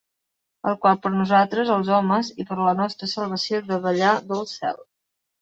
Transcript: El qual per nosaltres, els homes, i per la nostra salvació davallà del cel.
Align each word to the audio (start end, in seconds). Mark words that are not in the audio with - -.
El 0.69 0.77
qual 0.85 0.95
per 1.03 1.11
nosaltres, 1.15 1.69
els 1.75 1.91
homes, 1.97 2.31
i 2.45 2.47
per 2.49 2.57
la 2.69 2.73
nostra 2.81 3.11
salvació 3.13 3.61
davallà 3.69 4.17
del 4.33 4.43
cel. 4.57 4.83